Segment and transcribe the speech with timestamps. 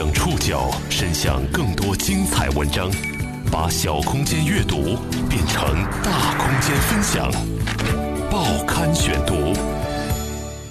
[0.00, 2.90] 将触角伸向更多精彩文章，
[3.52, 4.96] 把小空间阅读
[5.28, 5.62] 变成
[6.02, 7.30] 大空间分享。
[8.30, 9.52] 报刊选读，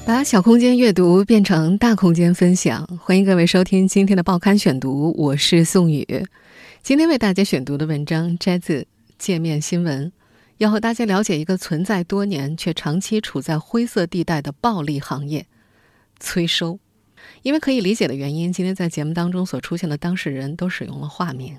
[0.04, 2.84] 把小空间阅读变成大空间分享。
[3.00, 6.26] 欢迎各位收听今天的报刊选读，我是宋宇。
[6.82, 8.82] 今天为大家选读的文章摘自
[9.20, 10.08] 《界面新闻》，
[10.58, 15.46] 要和大家了解一个存在多年却长期处在灰色地带的暴利行业——
[16.20, 16.80] 催收。
[17.41, 21.58] 因为可以理解的原因，今天在节目当中所出现的当事人都使用了化名。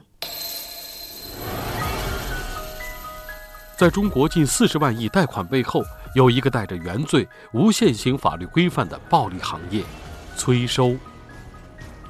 [3.77, 5.83] 在中国近四十万亿贷款背后，
[6.15, 9.83] 有一个带着原罪、无限行法律规范的暴利行业——
[10.37, 10.95] 催收。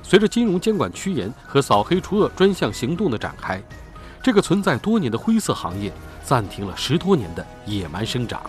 [0.02, 3.62] 随着金融监管趋严和扫黑除恶专项行动的展开，
[4.20, 5.92] 这个存在多年的灰色行业
[6.24, 8.42] 暂停了十多年的野蛮生长。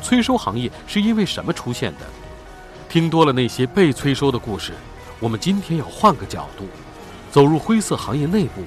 [0.00, 2.06] 催收行业是因为什么出现的？
[2.88, 4.72] 听多了那些被催收的故事，
[5.20, 6.66] 我们今天要换个角度，
[7.30, 8.64] 走入灰色行业内部，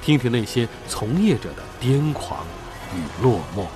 [0.00, 2.46] 听听那些从业者的癫狂
[2.94, 3.66] 与落寞。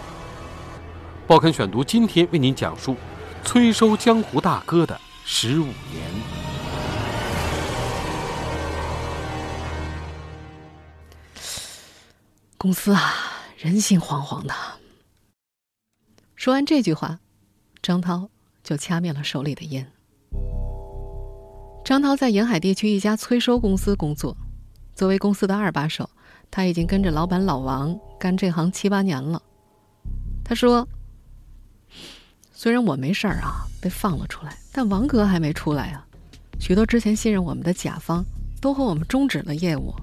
[1.27, 2.97] 报刊选读今天为您讲述
[3.42, 6.09] 催收江湖大哥的十五年。
[12.56, 13.15] 公司啊，
[13.56, 14.55] 人心惶惶的。
[16.37, 17.19] 说完这句话，
[17.83, 18.31] 张涛。
[18.65, 19.91] 就掐灭了手里的烟。
[21.84, 24.36] 张涛在沿海地区一家催收公司工作，
[24.94, 26.08] 作为公司的二把手，
[26.50, 29.42] 他已经跟着老板老王干这行七八年了。
[30.44, 30.86] 他说
[32.53, 36.06] ：“虽然我没事儿啊，被放了出来，但王哥还没出来啊。
[36.59, 38.25] 许多之前信任我们的甲方
[38.61, 39.94] 都和我们终止了业务。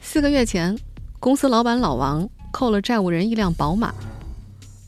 [0.00, 0.78] 四个月前，
[1.18, 3.92] 公司老板老王扣了债务人一辆宝马。”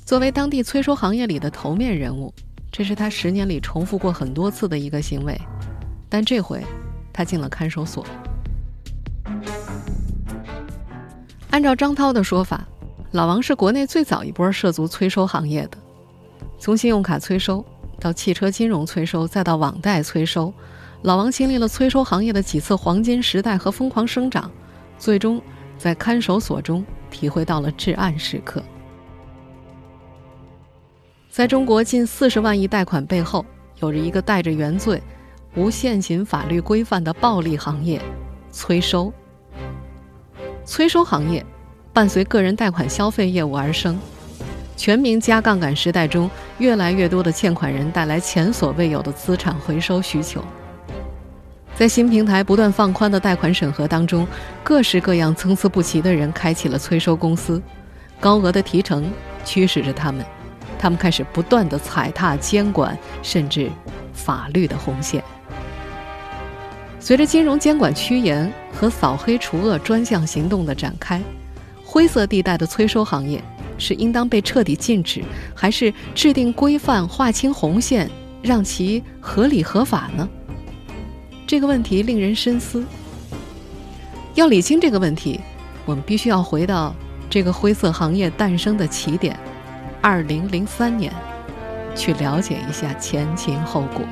[0.07, 2.33] 作为当地催收行业里的头面人物，
[2.77, 5.41] 这是他十年里重复过很多次的一个行为。
[6.09, 6.61] 但这回，
[7.13, 8.05] 他进了看守所。
[11.51, 12.67] 按照张涛的说法，
[13.13, 15.79] 老王是国内最早一波涉足催收行业的。
[16.59, 17.65] 从信用卡催收
[18.01, 20.53] 到汽车金融催收，再到网贷催收，
[21.03, 24.51] 老王经历了催收行业的几次黄金时代和疯狂生长，
[24.99, 25.41] 最终
[25.79, 28.61] 在看守所中体会到了至暗时刻。
[31.35, 33.45] 在中国近四十万亿贷款背后，
[33.81, 35.03] 有着一个带着原罪、
[35.57, 38.01] 无现行法律规范的暴利行业——
[38.53, 39.13] 催收。
[40.65, 41.45] 催收行业
[41.93, 43.99] 伴随个人贷款消费业务而生，
[44.77, 50.41] 全民加杠杆时代中，越来越多的欠款人带来前所未有的资产回收需求。
[51.75, 54.25] 在新平台不断放宽的贷款审核当中，
[54.63, 57.61] 各式各样、参差不齐的人开启了催收公司，
[58.21, 59.11] 高额的提成
[59.45, 60.25] 驱使着他们。
[60.79, 63.71] 他们开始不断的踩踏监管，甚至
[64.13, 65.23] 法律的红线。
[67.01, 71.21] 随着金融监管趋严和扫黑除恶专项行动的展开，
[71.85, 73.43] 灰色地带的催收行业
[73.77, 75.23] 是应当被彻底禁止，
[75.55, 78.11] 还是制定规范、划清红线，
[78.43, 80.27] 让其合理合法呢？
[81.47, 82.83] 这个问题令人深思。
[84.35, 85.39] 要理清这个问题，
[85.85, 86.95] 我们必须要回到
[87.29, 89.39] 这个灰色行业诞生的起点。
[90.07, 91.11] 二零零三年，
[91.97, 94.05] 去了解一下前情后果。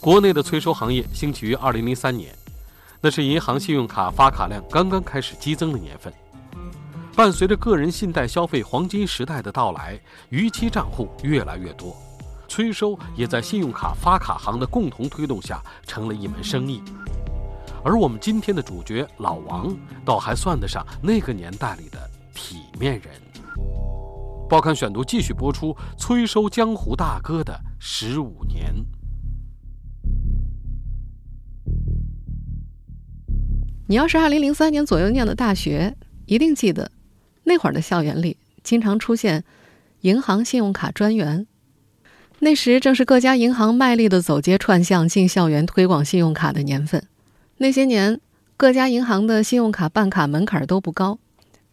[0.00, 2.34] 国内的催收行业兴起于二零零三年，
[3.02, 6.10] 那是银行信用卡发卡量刚刚开始激增的年份。
[7.14, 10.00] 伴随着个人信贷消费黄金时代的到来，
[10.30, 11.94] 逾期账户越来越多，
[12.48, 16.82] 催收也在信用卡发卡行的共同推动下成了一门生意。
[17.84, 23.02] 而我们今天的主角老王，倒还算得上那个年代里的体面人。
[24.48, 28.74] 报刊选读继续播出催收江湖大哥的十五年。
[33.86, 36.90] 你要是二零零三年左右念的大学，一定记得，
[37.42, 39.44] 那会儿的校园里经常出现
[40.00, 41.46] 银行信用卡专员。
[42.38, 47.06] 那时正是各家银行卖力的走街串巷进校园推广信用卡的年份。
[47.56, 48.20] 那些年，
[48.56, 51.18] 各家银行的信用卡办卡门槛都不高，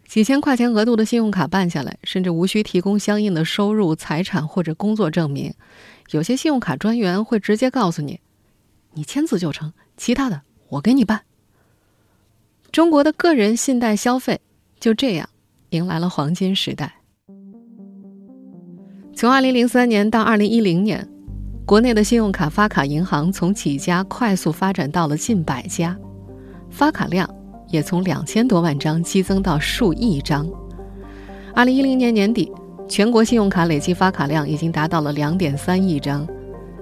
[0.08, 5.54] 几千块钱额度的信用卡办下来，甚至无需提供相应的收入、财产或者工作证明。
[6.12, 8.20] 有些信用卡专员会直接告诉你
[8.94, 11.22] ：“你签字就成，其他的我给你办。”
[12.72, 14.40] 中国的个人信贷消费
[14.80, 15.28] 就这样
[15.72, 17.02] 迎来了黄金时代。
[19.16, 21.08] 从2003年到2010年。
[21.72, 25.98] 国内的信用卡发卡银行从几家快速发展到了近百家，
[26.70, 27.34] 发卡量
[27.70, 30.46] 也从两千多万张激增到数亿张。
[31.56, 32.52] 二零一零年年底，
[32.90, 36.28] 全国信用卡累计发卡量已经达到了两点三亿张。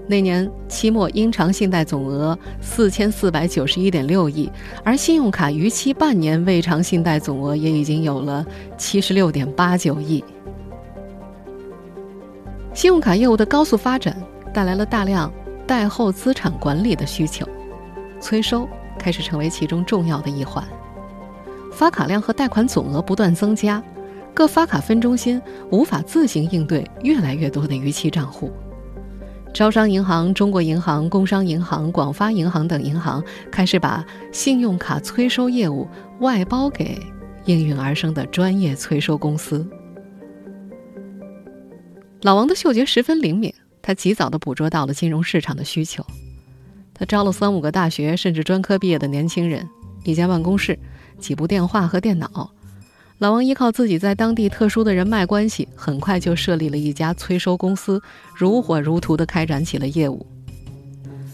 [0.07, 4.51] 那年期末应偿信贷总额四千四百九十一点六亿，
[4.83, 8.43] 而信用卡逾期半年未偿信贷总额也已经有了
[8.75, 10.23] 七十六点八九亿。
[12.73, 14.19] 信用卡业务的高速发展
[14.59, 15.31] 带来了大量
[15.65, 17.47] 贷后资产管理的需求，
[18.19, 18.67] 催收
[18.97, 20.61] 开始成为其中重要的一环。
[21.71, 23.81] 发卡量和贷款总额不断增加，
[24.33, 25.41] 各发卡分中心
[25.71, 28.51] 无法自行应对越来越多的逾期账户。
[29.53, 35.87] 招商银行、中国银行、工商银行、广发银行等银行开始把信用卡催收业务
[36.19, 36.99] 外包给
[37.45, 39.65] 应运而生的专业催收公司。
[42.23, 43.53] 老王的嗅觉十分灵敏，
[43.89, 46.05] 他及早地捕捉到了金融市场的需求。
[46.93, 49.67] 他招了三五个大学甚至专科毕业的年轻人，
[50.03, 50.77] 一家办公室，
[51.17, 52.51] 几部电话和电脑。
[53.17, 57.99] 老王依靠自己在当地特殊的人脉关系，很快就设立了一家催收公司，
[58.35, 60.23] 如火如荼地开展起了业务。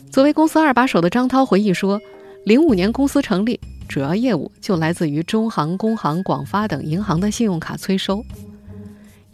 [0.09, 1.99] 作为公司二把手的张涛回忆说
[2.45, 3.59] ：“零五年公司成立，
[3.89, 8.23] 主要业务就来自于中行、工行、广发等银行的信用卡催收。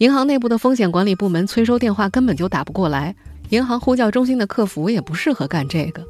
[0.02, 3.16] 银行内部的风险管理部门催收电话根本就打不过来，
[3.50, 6.04] 银行呼叫中心的客服也不适合干这个，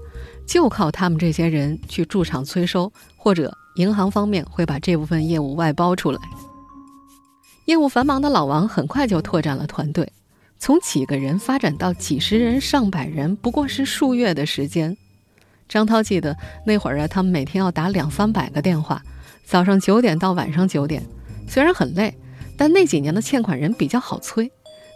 [0.47, 6.19] 就靠他们这些人去驻场催收，或者。”银行方面会把这部分业务外包出来。
[7.65, 10.11] 业务繁忙的老王很快就拓展了团队，
[10.59, 14.95] 从几个人发展到几十人、上百人，不过是数月的时间。
[15.69, 16.35] 张涛记得
[16.65, 19.01] 那会儿啊，他们每天要打两三百个电话，
[19.45, 21.01] 早上九点到晚上九点。
[21.47, 22.13] 虽然很累，
[22.61, 24.51] 但那几年的欠款人比较好催，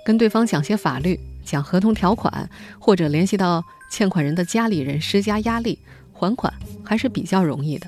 [0.06, 2.48] 跟对方讲些法律、讲合同条款，
[2.78, 5.80] 或者联系到欠款人的家里人施加压力，
[6.14, 6.54] 还款
[6.84, 7.88] 还是比较容易的。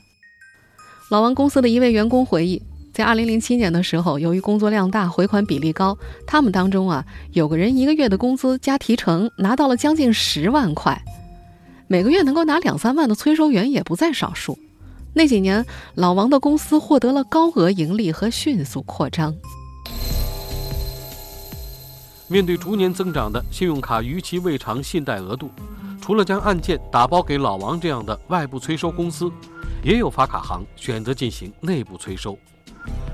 [1.11, 2.59] 老王公司的一位员工回忆，
[2.91, 5.95] 在2007年的时候，由于工作量大、回款比例高，
[6.25, 10.99] 他们当中啊，有个人一个月的工资加提成拿到了将近十万块，
[11.85, 14.57] 每个月能够拿两三万的催收员也不在少数。
[15.13, 15.63] 那几年，
[15.93, 19.35] 老王的公司获得了高额盈利和迅速扩张。
[22.29, 25.49] 面对逐年增长的信用卡逾期未偿信贷额度，
[26.01, 29.31] 除了将案件打包给老王这样的外部催收公司。
[29.83, 32.37] 也有发卡行选择进行内部催收，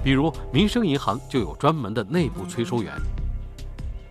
[0.04, 2.92] 比如民生银行就有专门的内部催收员。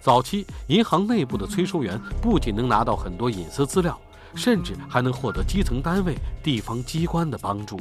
[0.01, 3.99] 早期银行内部的催收员不仅能拿到很多隐私资料，
[4.37, 7.77] 甚至还能获得基层单位、地方机关的帮助。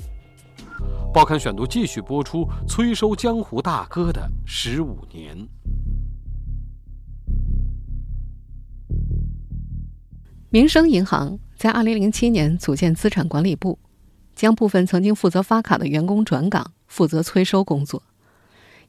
[1.13, 5.37] 报刊选读继续播出：催收江湖大哥的十五年。
[10.53, 13.79] 民生银行在二零零七年组建资产管理部。
[14.35, 18.03] 将部分曾经负责发卡的员工转岗，负责催收工作。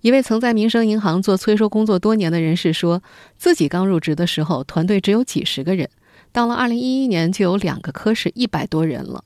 [0.00, 3.00] 一位曾在民生银行做催收工作多年的人士说，
[3.36, 5.88] 自己刚入职的时候，团队只有几十个人，
[6.32, 9.22] 到了2011年就有两个科室，一百多人了。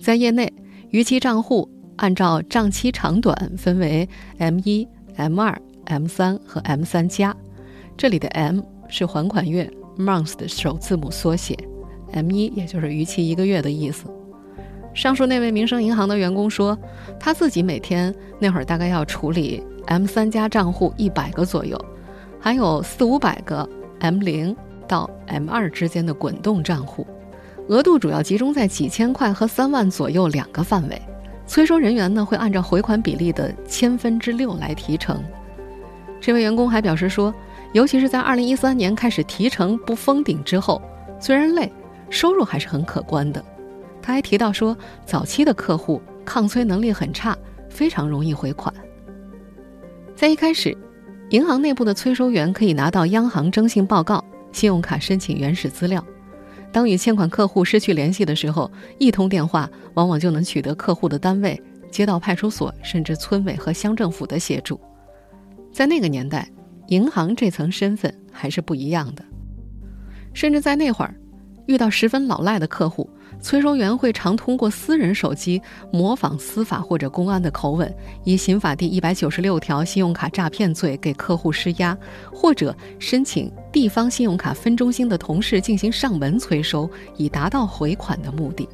[0.00, 0.50] 在业内，
[0.90, 4.08] 逾期账户按照账期长短分为
[4.38, 7.36] M 一、M 二、M 三和 M 三加，
[7.96, 11.56] 这里的 M 是还款月 （month） 的首字母缩写
[12.12, 14.04] ，M 一也就是逾期一个月的意思。
[14.94, 16.76] 上述那位民生银行的员工说，
[17.18, 21.82] 他自己每天那会儿大概要处理 M 三加账户一百个左右，
[22.38, 23.68] 还有四五百个
[24.00, 24.54] M 零
[24.86, 27.06] 到 M 二之间的滚动账户，
[27.68, 31.00] 额度主要集中在几千块和三万左右两个范围。
[31.46, 35.22] 催收人员呢会按照回款比例的千分之六来提成。
[36.20, 37.34] 这位员工还表示说，
[37.72, 40.80] 尤其是在二零一三年开始提成不封顶之后，
[41.18, 41.72] 虽然累，
[42.10, 43.42] 收入还是很可观的。
[44.02, 44.76] 他还提到说，
[45.06, 47.36] 早期的客户抗催能力很差，
[47.70, 48.72] 非常容易回款。
[50.14, 50.76] 在一开始，
[51.30, 56.04] 银行内部的催收员可以拿到央行征信报告、信用卡申请原始资料。
[56.70, 61.60] 当与欠款客户失去联系的时候，一通电话往往就能取得客户的单位、
[61.90, 64.80] 街道派出所，甚至村委和乡政府的协助。
[65.72, 66.48] 在那个年代，
[66.92, 69.24] 银行这层身份还是不一样的，
[70.34, 71.14] 甚至在那会儿，
[71.64, 73.08] 遇到十分老赖的客户。
[73.40, 77.92] 催收员会常通过私人手机模仿司法或者公安的口吻，
[78.24, 81.96] 以刑法第一百九十六条信用卡诈骗罪给客户施压，
[82.30, 88.68] 或者申请地方信用卡分中心的同事进行上门催收，以达到回款的目的。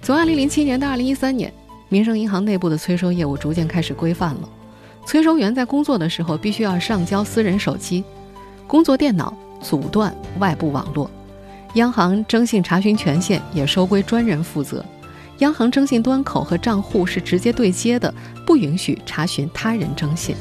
[0.00, 1.52] 从二零零七年到二零一三年，
[1.88, 4.48] 民生银行内部的催收业务逐渐开始规范了。
[5.06, 8.04] 催收员在工作的时候必须要上交私人手机、
[8.66, 11.10] 工作电脑，阻断外部网络。
[11.74, 14.84] 央行征信查询权限也收归专人负责，
[15.38, 18.12] 央行征信端口和账户是直接对接的，
[18.46, 20.34] 不允许查询他人征信。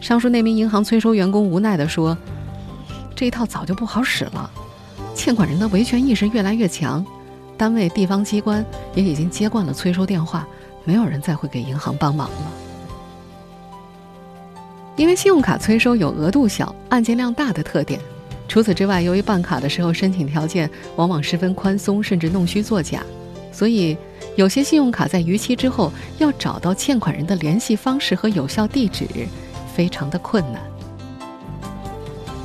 [0.00, 2.16] 上述那名银行催收员工无奈地说
[3.14, 4.50] ：“这一套早就不好使了，
[5.14, 7.04] 欠款人的维权意识越来越强，
[7.56, 10.46] 单位、地方机关也已经接惯了催收电话，
[10.84, 12.52] 没有人再会给银行帮忙了。
[15.00, 17.98] 因为信用卡催收有额度小、案件量大的特点，
[18.46, 23.02] 除此之外，由于办卡的时候申请条件往往十分宽松，甚至弄虚作假，
[23.50, 23.96] 所以
[24.36, 29.06] 有些信用卡在逾期之后要找到欠款人的联系方式和有效地址。”
[29.74, 30.60] 非常的困难。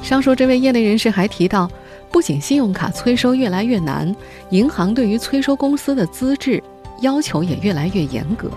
[0.01, 1.69] 上述这位业内人士还提到，
[2.09, 4.15] 不仅信用卡催收越来越难，
[4.51, 6.63] 银行对于催收公司的资质
[7.01, 8.49] 要求也越来越严格，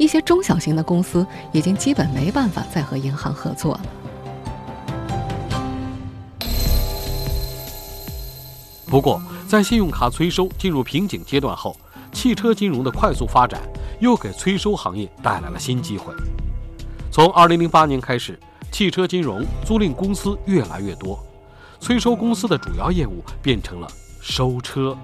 [0.00, 3.80] 一些中小型的公司已经基本没办法再和银行合作了。
[8.86, 11.76] 不过，在信用卡催收进入瓶颈阶段后，
[12.12, 13.60] 汽车金融的快速发展
[14.00, 16.14] 又给催收行业带来了新机会。
[17.12, 18.40] 从2008年开始，
[18.72, 21.22] 汽车金融租赁公司越来越多，
[21.78, 23.86] 催收公司的主要业务变成了
[24.22, 24.96] 收车。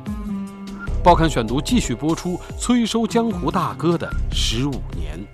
[1.06, 5.24] 报刊选读继续播出：催收江湖大哥的十五年。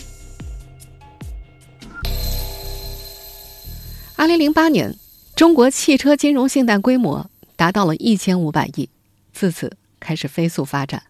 [4.19, 4.95] 2008年，
[5.35, 8.91] 中国汽车金融信贷规模达到了1500亿，
[9.33, 11.05] 自此开始飞速发展。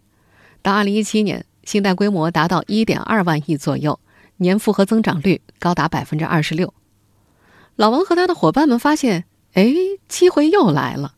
[0.62, 3.98] 到2017年，信贷规模达到1.2万亿左右。
[4.36, 6.72] 年复合增长率高达百分之二十六。
[7.74, 9.74] 老王和他的伙伴们发现，哎，
[10.06, 11.14] 机会又来了。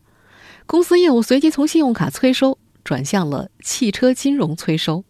[0.65, 5.03] 公司业务随即从信用卡催收转向了汽车金融催收。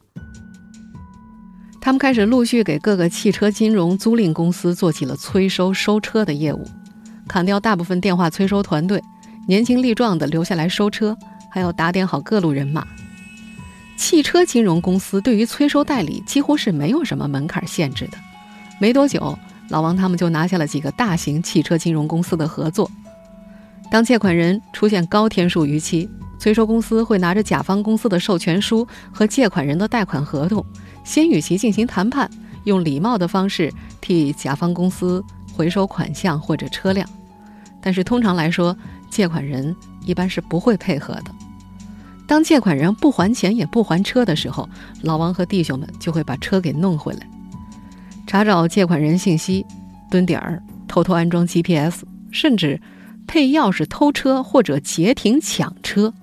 [1.80, 6.66] 他们开始陆续给各个汽车金融租赁公司做起了催收收车的业务，
[7.28, 9.00] 砍掉大部分电话催收团队，
[9.48, 11.16] 年轻力壮的留下来收车，
[11.52, 12.88] 还要打点好各路人马。
[13.98, 18.18] 汽车金融公司对于催收代理几乎是没有什么门槛限制的。
[18.80, 19.38] 没多久，
[19.70, 22.90] 老王他们就拿下了几个大型汽车金融公司的合作。
[23.90, 30.66] 当借款人出现高天数逾期，催收公司会拿着甲方公司的授权书和借款人的贷款合同，
[31.04, 32.30] 先与其进行谈判，
[32.66, 35.24] 用礼貌的方式替甲方公司
[35.54, 37.08] 回收款项或者车辆。
[37.80, 38.76] 但是通常来说，
[39.10, 39.74] 借款人
[40.04, 41.26] 一般是不会配合的。
[42.28, 44.68] 当借款人不还钱也不还车的时候，
[45.04, 47.20] 老王和弟兄们就会把车给弄回来，
[48.26, 49.64] 查找借款人信息，
[50.10, 52.82] 蹲点儿，偷偷安装 GPS，甚至
[53.28, 56.14] 配钥匙偷车或者截停抢车。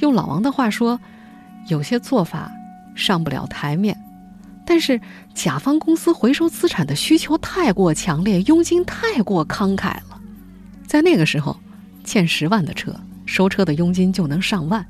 [0.00, 0.98] 用老王的话说，
[1.68, 2.50] 有些做法
[2.94, 3.96] 上不了台面，
[4.66, 5.00] 但是
[5.34, 10.20] 甲方公司回收资产的需求太过强烈，佣金太过慷慨了。
[10.86, 11.56] 在那个时候，
[12.04, 12.94] 欠十万的车。
[13.26, 14.84] 收车的佣金就能上万，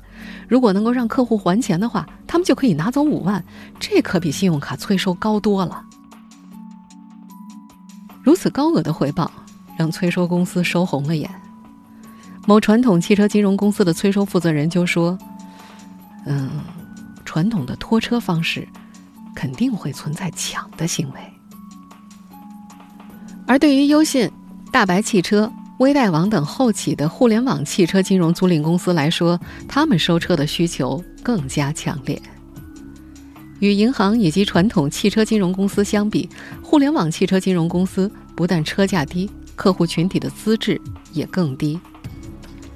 [0.45, 3.41] 如果能够让客户还钱的话，他们就可以拿走五万，
[3.79, 5.81] 这可比信用卡催收高多了。
[8.21, 9.31] 如此高额的回报，
[9.77, 11.29] 让催收公司收红了眼。
[12.47, 15.17] 某传统汽车金融公司的催收负责人就说
[16.25, 16.49] ：“嗯，
[17.23, 18.67] 传统的拖车方式
[19.35, 21.19] 肯定会存在抢的行为，
[23.47, 24.31] 而对于优信、
[24.71, 32.17] 大白汽车。”微贷网等后起的互联网汽车金融租赁公司来说，他们收车的需求更加强烈。
[33.59, 36.29] 与银行以及传统汽车金融公司相比，
[36.63, 40.79] 互联网汽车金融公司不但车价低，客户群体的资质
[41.11, 41.79] 也更低。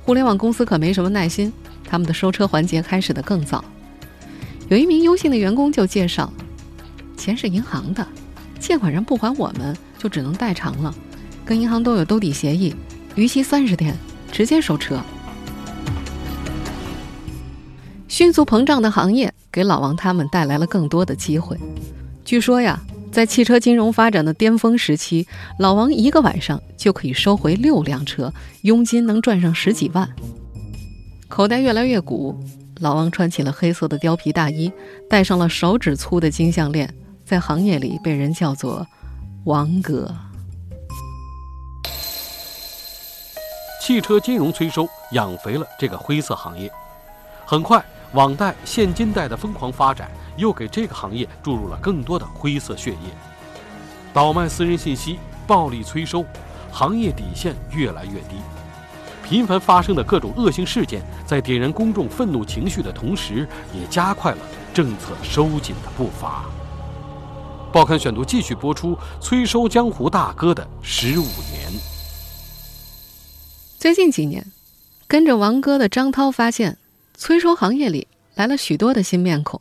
[0.03, 1.51] 互联网公司可没什么耐心，
[1.83, 3.63] 他们的收车环节开始的更早。
[4.69, 6.31] 有一名优信的员工就介绍
[7.17, 8.07] ：“钱是银行的，
[8.59, 10.93] 借款人不还，我们就只能代偿了。
[11.45, 12.75] 跟银行都有兜底协议。”
[13.15, 13.93] 逾期三十天，
[14.31, 15.01] 直接收车。
[18.07, 21.57] 迅速膨胀的行业给老王他们带来了更多的机会。
[22.23, 22.79] 据说呀，
[23.19, 30.09] 在汽车金融发展的巅峰时期，老王一个晚上就可以收回六辆车，佣金能赚上十几万。
[31.27, 32.33] 口袋越来越鼓，
[32.79, 34.71] 老王穿起了黑色的貂皮大衣，
[35.09, 36.95] 戴上了手指粗的金项链，
[37.25, 38.87] 在行业里被人叫做
[39.43, 40.15] “王哥”。
[43.83, 46.71] 汽车金融催收养肥了这个灰色行业，
[47.45, 53.13] 很快，网贷、现金贷的疯狂发展又给这个行业注入了更多的灰色血液。
[54.11, 56.25] 倒卖私人信息、暴力催收，
[56.71, 58.37] 行业底线越来越低。
[59.23, 64.39] 频繁发生的各种恶性事件，在点燃公众愤怒情绪的同时，也加快了
[64.73, 66.45] 政策收紧的步伐。
[67.71, 71.71] 报刊选读继续播出：催收江湖大哥的十五年。
[73.77, 74.43] 最近几年，
[75.07, 76.78] 跟着王哥的张涛发现，
[77.19, 79.59] 催收行业里来了许多的新面孔。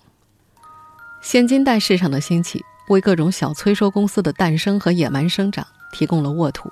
[1.20, 6.70] 现金贷市场的兴起，为各种小催收公司的诞生和野蛮生长提供了沃土。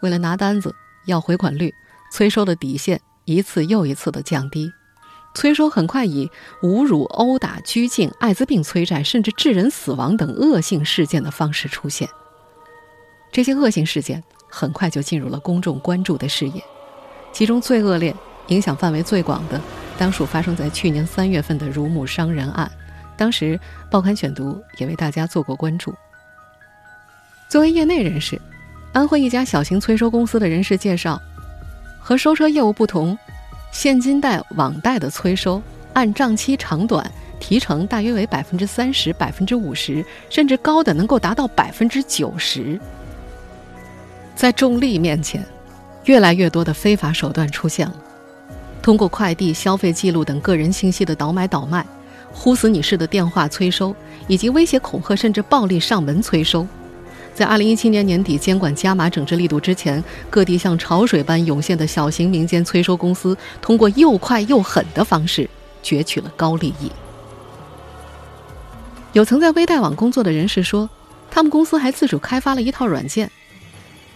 [0.00, 0.74] 为了拿单子、
[1.04, 1.74] 要回款率，
[2.10, 4.72] 催收的底线一次又一次的降低。
[5.34, 6.30] 催收很快以
[6.62, 12.08] 侮辱、殴打、拘禁、艾滋病催债，甚至致人死亡等恶性事件的方式出现。
[13.30, 16.64] 这些恶性事件很快就进入了公众关注的视野，
[17.30, 19.60] 其中最恶劣、影响范围最广的，
[19.98, 22.70] 当属发生在去年三月份的乳母伤人案。
[23.16, 23.58] 当时，
[23.90, 25.92] 报刊选读也为大家做过关注。
[27.48, 28.40] 作为业内人士，
[28.92, 31.20] 安徽一家小型催收公司的人士介绍，
[31.98, 33.18] 和收车业务不同，
[33.72, 35.60] 现金贷、网贷的催收
[35.94, 42.78] 按账期长短，提成大约为百分之三十、百分之五十，甚至高的能够达到百分之九十。
[44.36, 45.44] 在重利面前，
[46.04, 47.96] 越来越多的非法手段出现了，
[48.82, 51.86] 通过快递、消费记录等个人信息的倒买倒卖。
[52.30, 53.94] 呼死你式的电话催收，
[54.28, 56.64] 以及威胁恐吓甚至暴力上门催收，
[57.34, 65.48] 在二零一七年年底监管加码整治力度之前，各地像潮水般涌现的小型民间催收公司，通过又快又狠的方式
[65.82, 66.92] 攫取了高利益。
[69.14, 70.88] 有曾在微贷网工作的人士说，
[71.30, 73.28] 他们公司还自主开发了一套软件，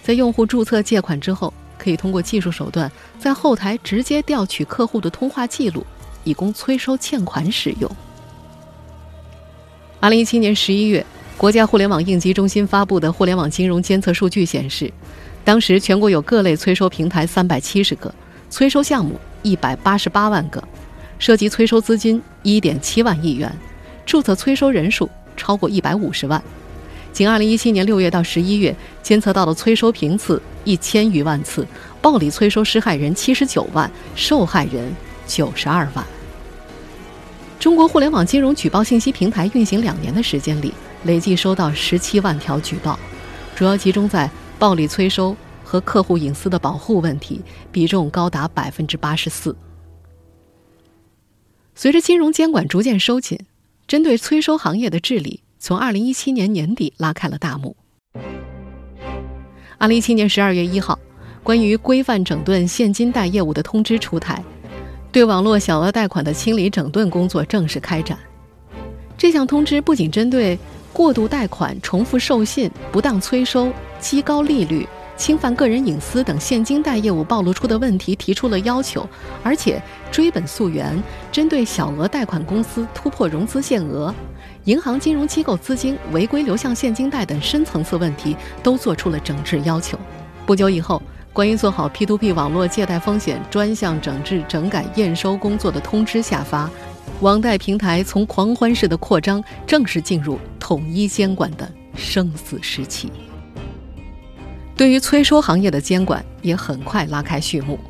[0.02, 5.84] 在用户注册借款之后，可以通过技术手段在后台直接调取客户的通话记录，
[6.22, 7.90] 以供催收欠款使用。
[9.98, 11.04] 二零一七年十一月，
[11.36, 14.92] 国家互联网应急中心发布的互联网金融监测数据显示，
[15.44, 18.14] 当时全国有各类催收平台三百七十个，
[18.48, 20.62] 催收项目一百八十八万个，
[21.18, 23.52] 涉及催收资金一点七万亿元，
[24.06, 26.40] 注册催收人数超过一百五十万。
[27.12, 31.66] 仅二零一七年六月到十一月，监测到的催收频次一千余万次，
[32.00, 34.94] 暴力催收施害人七十九万，受害人
[35.26, 36.04] 九十二万。
[37.60, 40.72] 中国互联网金融举报信息平台运行两年的时间里，
[41.04, 42.98] 累计收到十七万条举报，
[43.54, 44.28] 主要集中在
[44.58, 49.54] 暴力催收和客户隐私的保护问题，比重高达百分之八十四。
[51.74, 53.38] 随着金融监管逐渐收紧，
[53.86, 57.76] 针对催收行业的治理从二零一七年年底拉开了大幕。
[59.78, 60.98] 二零一七年十二月一号，
[61.44, 64.42] 关于规范整顿现金贷业务的通知出台。
[65.12, 68.18] 对网络小额贷款的清理整顿工作正式开展。
[69.16, 70.58] 这项通知不仅针对
[70.92, 74.84] 过度贷款、重复授信、不当催收、畸高利率、
[75.16, 79.08] 侵犯个人隐私等现金贷业务暴露出的问题提出了要求，
[79.44, 84.12] 而且追本溯源，针对小额贷款公司突破融资限额、
[84.64, 89.98] 银行金融机构资金违规流向现金贷等深层次问题，都做出了整治要求。
[90.46, 91.02] 不久以后。
[91.34, 96.68] 关于做好 P2P 网络借贷风险专项整治整改验收工作的通知下发，
[97.22, 103.10] 网贷平台从狂欢式的扩张正式进入统一监管的生死时期。
[104.76, 107.80] 对于催收行业的监管也很快拉开序幕。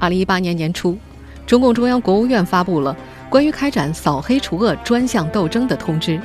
[0.00, 0.98] 二零一八年年初，
[1.46, 2.96] 中共中央、国务院发布了
[3.32, 6.20] 关于开展扫黑除恶专项斗争的通知，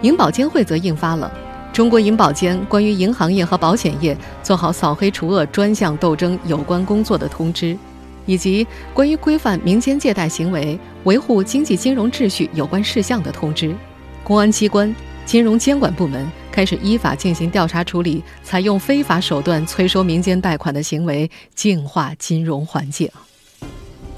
[0.00, 1.30] 银保监会则印发了。
[1.74, 7.76] 中国银保监关于银行业和保险业做好扫黑除恶专项斗争有关工作的通知，
[8.24, 13.76] 以及关于规范民间借贷行为、维护经济金融秩序有关事项的通知，
[14.24, 23.06] 公安机关、金融监管部门开始依法进行调查处理，采用非法手段催收民间贷款的行为，净化金融环境。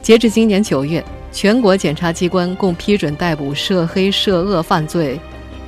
[0.01, 5.19] 截至今年九月，全国检察机关共批准逮捕涉黑涉恶犯罪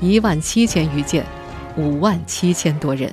[0.00, 1.24] 一万七千余件。
[1.76, 3.12] 五万七千多人。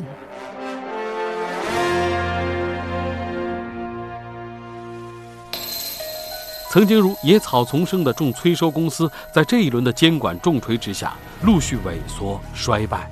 [6.70, 13.10] 曾经如野草丛生的重催收公司，在这一轮的监管重锤之下，陆续萎缩衰败，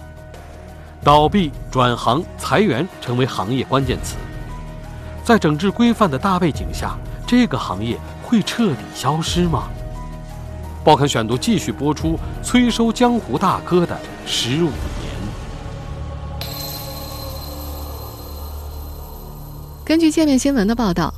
[1.04, 4.16] 倒闭、转行、裁员成为行业关键词。
[5.24, 7.98] 在整治规范的大背景下，这个行业
[8.30, 9.68] 会彻底消失吗？
[10.86, 14.70] 报刊选读继续播出催收江湖大哥的十五。
[19.84, 21.12] 根据界面新闻的报道，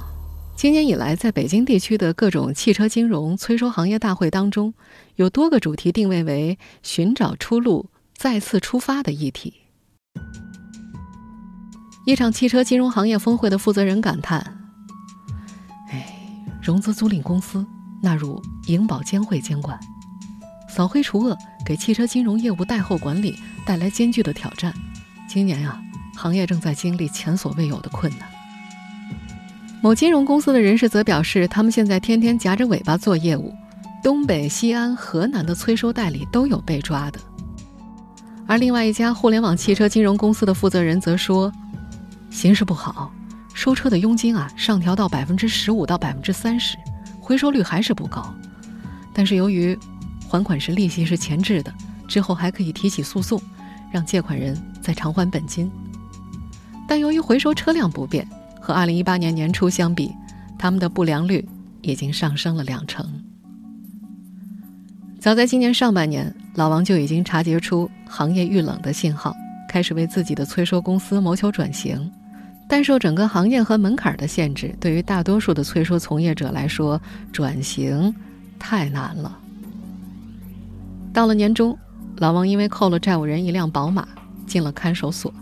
[0.55, 4.73] 今年以来，在北京地区的各种汽车金融催收行业大会当中，
[5.17, 9.55] 有多个主题定位为“寻找出路，再次出发”的议题。
[12.05, 14.59] 一场汽车金融行业峰会的负责人感叹：“，
[16.61, 17.65] 融资租赁公司
[18.01, 19.79] 纳入银保监会监管，
[20.69, 24.73] 扫黑除恶给汽车金融业务贷后管理带来艰巨的挑战。
[25.27, 25.81] 今年啊，
[26.15, 28.29] 行业正在经历前所未有的困难。”
[29.81, 33.51] 某金融公司的人士则表示，他们现在天天夹着尾巴做业务，
[34.03, 37.19] 东北、西安、河南的催收代理都有被抓的。
[38.45, 41.51] 而另外一家互联网汽车金融公司的负责人则说，
[42.29, 43.11] 形势不好，
[43.61, 46.75] 收车的佣金啊上调到百分之十五到百分之三十，
[47.19, 48.33] 回收率还是不高。
[49.13, 49.77] 但是由于
[50.27, 51.71] 还款时利息是前置的，
[52.07, 53.39] 之后还可以提起诉讼，
[53.91, 55.69] 让借款人再偿还本金。
[56.87, 58.27] 但由于回收车辆不变，
[58.59, 60.11] 和二零一八年年初相比，
[60.57, 61.47] 他们的不良率
[61.83, 63.07] 已经上升了两成。
[65.19, 69.35] 早在今年上半年，老王就已经察觉出行业遇冷的信号，
[69.69, 72.11] 开始为自己的催收公司谋求转型。
[72.71, 78.15] 但受整个行业和门槛的限制，对于大多数的催收从业者来说，转型
[78.57, 79.37] 太难了。
[81.11, 81.77] 到了年终，
[82.15, 84.07] 老王因为扣了债务人一辆宝马，
[84.47, 85.33] 进了看守所。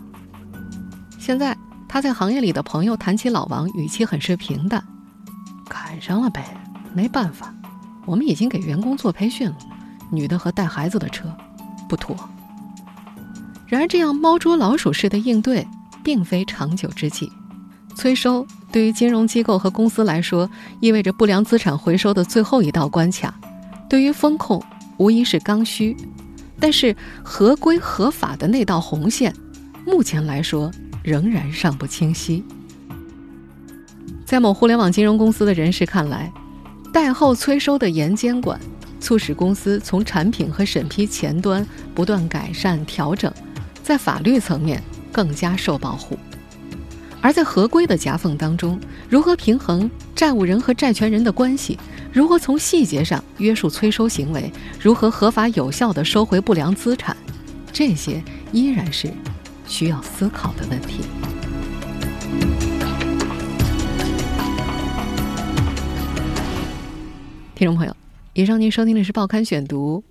[1.20, 1.56] 现在
[1.88, 4.82] 他在行业里的朋友谈起老王，语气很是平淡
[5.70, 6.44] ：“赶上了呗，
[6.92, 7.54] 没办法，
[8.06, 9.56] 我们已经给员工做培训了。”
[10.10, 11.32] 女的和带孩子的车，
[11.88, 12.16] 不妥。
[13.68, 15.64] 然而，这样猫捉老鼠式的应对，
[16.02, 17.30] 并非长久之计。
[17.94, 20.48] 催收对于金融机构和公司来说，
[20.80, 23.30] 意味着不良资产回收的最后一道关卡；
[23.88, 24.62] 对于风控，
[24.96, 25.96] 无疑是刚需。
[26.58, 29.34] 但是，合规合法的那道红线，
[29.86, 30.70] 目前来说
[31.02, 32.44] 仍然尚不清晰。
[34.24, 36.32] 在某互联网金融公司的人士看来，
[36.92, 38.58] 贷后催收的严监管。
[39.00, 43.32] 促使公司从产品和审批前端不断改善调整，
[43.82, 44.82] 在法律层面
[45.12, 46.16] 更加受保护；
[47.20, 51.78] 而在合规的夹缝当中，如何平衡债务人和债权人的关系？
[52.12, 54.52] 如何从细节上约束催收行为？
[54.80, 57.16] 如何合法有效地收回不良资产？
[57.72, 59.12] 这些依然是
[59.66, 61.04] 需要思考的问题。
[67.54, 67.96] 听众朋友。
[68.32, 70.04] 以上您收听的是《报刊选读》，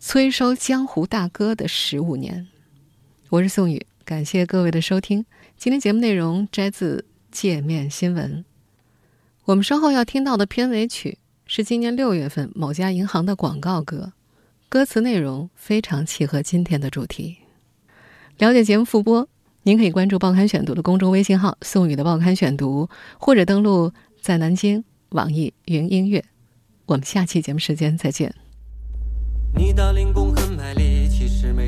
[0.00, 2.48] 催收江湖大哥的十五年，
[3.30, 5.26] 我是宋宇，感谢各位的收听。
[5.56, 8.44] 今天节目内容摘自界面新闻。
[9.46, 14.12] 我们稍后要听到的片尾曲是今年六月份某家银行的广告歌，
[14.68, 17.38] 歌词内容非常契合今天的主题。
[18.38, 19.28] 了解节目复播，
[19.64, 22.88] 您可以关注《报刊选读》的公众微信号“宋宇的报刊选读”，
[23.18, 26.24] 或者登录在南京网易云音乐。
[26.86, 28.32] 我们下期节目时间再见。
[29.56, 29.92] 你的，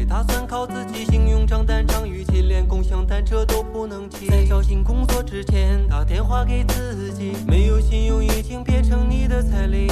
[0.09, 1.05] 打算靠自己。
[1.05, 4.27] 信用账单张逾期，连共享单车都不能骑。
[4.27, 7.37] 在找新工作之前，打电话给自己。
[7.47, 9.89] 没有信用已经变成你的彩铃。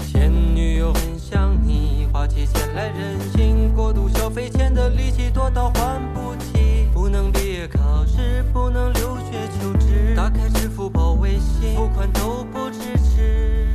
[0.00, 6.88] 前女友很想你，花起钱来任性，过度消费欠的利息多到还不起。
[6.92, 13.68] 不能毕业考试，不能留学求职，打开支付宝、微信，付款都不支持。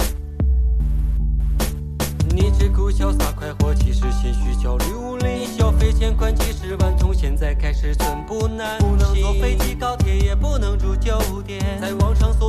[2.40, 5.40] 你只顾潇洒快活，其实心虚焦虑无力。
[5.40, 8.90] 你消费欠款几十万，从现在开始寸步难行。
[8.90, 12.49] 不能坐飞机高铁，也不能住酒店，在网上搜